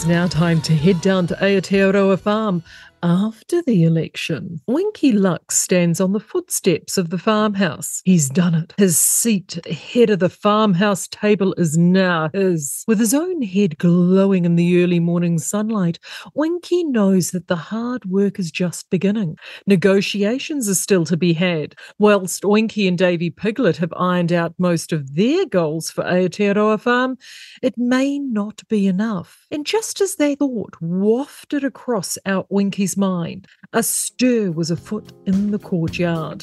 [0.00, 2.62] It's now time to head down to Aotearoa Farm
[3.02, 8.02] after the election, Winky Lux stands on the footsteps of the farmhouse.
[8.04, 8.74] He's done it.
[8.76, 12.84] His seat at the head of the farmhouse table is now his.
[12.86, 15.98] With his own head glowing in the early morning sunlight,
[16.34, 19.36] Winky knows that the hard work is just beginning.
[19.66, 21.74] Negotiations are still to be had.
[21.98, 27.16] Whilst Winky and Davy Piglet have ironed out most of their goals for Aotearoa Farm,
[27.62, 29.46] it may not be enough.
[29.50, 33.46] And just as they thought wafted across out Winky's his mind.
[33.72, 36.42] A stir was afoot in the courtyard.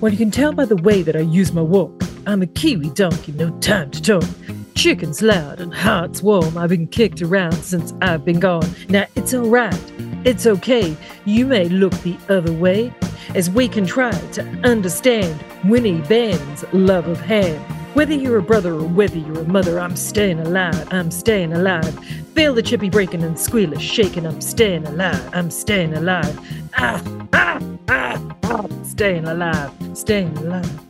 [0.00, 2.04] Well, you can tell by the way that I use my walk.
[2.24, 4.30] I'm a Kiwi donkey, no time to talk.
[4.76, 6.56] Chicken's loud and heart's warm.
[6.56, 8.70] I've been kicked around since I've been gone.
[8.88, 9.92] Now it's alright,
[10.24, 10.96] it's okay.
[11.24, 12.94] You may look the other way
[13.34, 17.60] as we can try to understand Winnie Ben's love of ham.
[17.94, 21.98] Whether you're a brother or whether you're a mother, I'm staying alive, I'm staying alive.
[22.34, 26.38] Feel the chippy breaking and squealers shaking, I'm staying alive, I'm staying alive.
[26.76, 30.87] Ah, ah, ah, ah, staying alive, staying alive.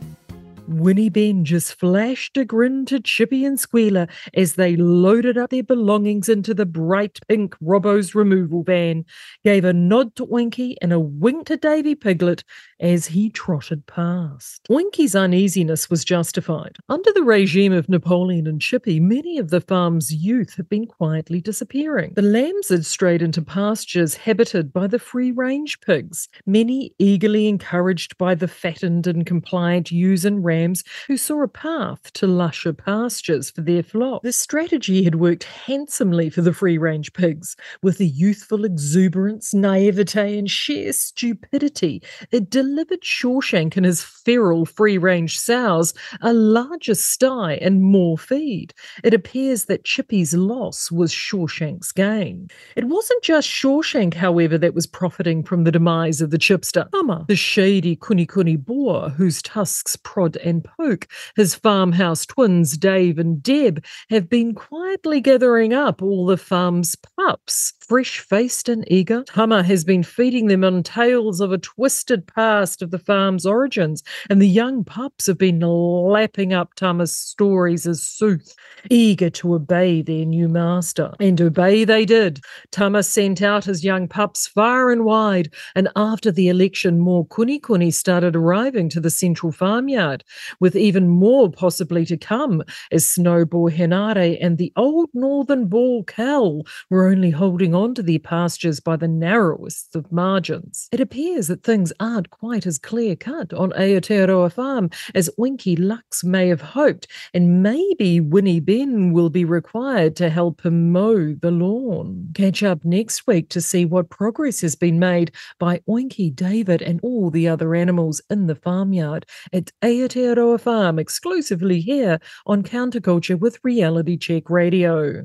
[0.69, 5.63] Winnie Ben just flashed a grin to Chippy and Squealer as they loaded up their
[5.63, 9.03] belongings into the bright pink Robbo's removal van,
[9.43, 12.43] gave a nod to Winky and a wink to Davy Piglet
[12.79, 14.67] as he trotted past.
[14.69, 16.77] Winky's uneasiness was justified.
[16.87, 21.41] Under the regime of Napoleon and Chippy, many of the farm's youth had been quietly
[21.41, 22.13] disappearing.
[22.15, 28.19] The lambs had strayed into pastures habited by the free range pigs, many eagerly encouraged
[28.19, 30.58] by the fattened and compliant ewes and rams
[31.07, 34.21] who saw a path to lusher pastures for their flock.
[34.23, 40.37] This strategy had worked handsomely for the free range pigs, with the youthful exuberance, naivete,
[40.37, 42.01] and sheer stupidity.
[42.31, 48.73] It delivered Shawshank and his feral free range sows a larger sty and more feed.
[49.03, 52.49] It appears that Chippy's loss was Shawshank's gain.
[52.75, 56.89] It wasn't just Shawshank, however, that was profiting from the demise of the chipster.
[56.91, 61.07] Tama, the shady kunekune boar whose tusks prod and poke.
[61.35, 67.73] His farmhouse twins, Dave and Deb, have been quietly gathering up all the farm's pups.
[67.89, 72.83] Fresh faced and eager, Tama has been feeding them on tales of a twisted past
[72.83, 78.03] of the farm's origins, and the young pups have been lapping up Tama's stories as
[78.03, 78.53] sooth,
[78.91, 81.15] eager to obey their new master.
[81.19, 82.41] And obey they did.
[82.69, 87.91] Tama sent out his young pups far and wide, and after the election, more kunekune
[87.91, 90.23] started arriving to the central farmyard
[90.59, 92.61] with even more possibly to come,
[92.91, 96.61] as Snowball Henare and the old northern bull Cal
[96.91, 100.87] were only holding on to their pastures by the narrowest of margins.
[100.91, 106.23] It appears that things aren't quite as clear cut on Aotearoa Farm as Winky Lux
[106.23, 111.51] may have hoped, and maybe Winnie Ben will be required to help him mow the
[111.51, 112.29] lawn.
[112.35, 116.99] Catch up next week to see what progress has been made by Oinky, David, and
[117.01, 123.59] all the other animals in the farmyard at Aotearoa Farm exclusively here on Counterculture with
[123.63, 125.23] Reality Check Radio.